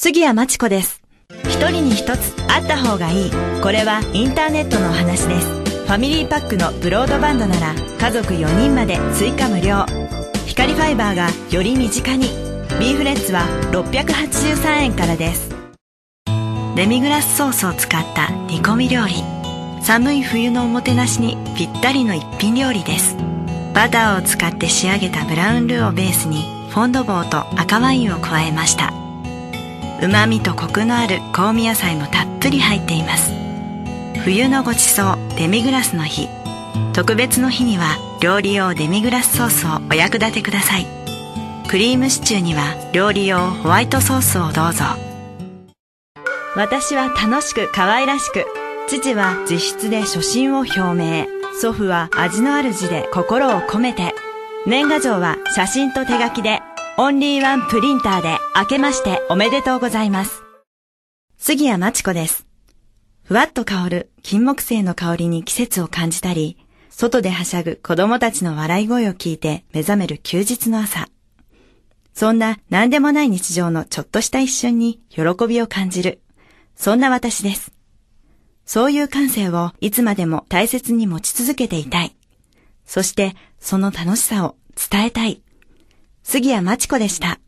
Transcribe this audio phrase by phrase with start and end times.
[0.00, 1.02] 杉谷町子です。
[1.46, 3.30] 一人に一つあった方がいい。
[3.60, 5.48] これはインターネットのお話です。
[5.48, 9.84] ファミリーパックのブロードバンドなら家族4人まで追加無料。
[10.46, 12.28] 光ファイバーがより身近に。
[12.78, 13.40] ビーフレッツは
[13.72, 15.50] 683円からです。
[16.76, 19.14] デミグラスソースを使った煮込み料理。
[19.82, 23.16] 寒い冬のおもてなしにぴったりの一品料理です。
[23.74, 28.97] バターを使って仕上げたブラウンルーをベースにフォンドボーと赤ワインを加えました。
[30.00, 33.32] 旨味とコクのある香味野菜もたっぷり入っています。
[34.24, 36.28] 冬のごちそうデミグラスの日。
[36.92, 40.86] 特別の日には料理用デミグラスソースをお役立てください。
[41.68, 44.84] クリームシチューには料理用ホワイトソースをどうぞ。
[46.56, 48.46] 私は楽しく可愛らしく。
[48.88, 51.26] 父は自筆で初心を表明。
[51.60, 54.14] 祖父は味のある字で心を込めて。
[54.66, 56.60] 年賀状は写真と手書きで。
[57.00, 60.42] オンリーワンプリンターで明けましておめでとうございます。
[61.36, 62.44] 杉谷町子です。
[63.22, 66.58] ふわっと香る金木犀の香りに季節を感じたり、
[66.90, 71.08] 外ではしゃぐ子供たちの笑い声を聞いて目覚める休日の朝。
[72.14, 76.20] そんな何でもない日常のちょっとした一瞬に喜びを感じる。
[76.74, 77.70] そんな私です。
[78.64, 82.16] そういう感性をいつまでも大切に持ち続けていたい。
[82.84, 85.42] そしてその楽しさを伝えたい。
[86.30, 87.40] 杉谷町子でした。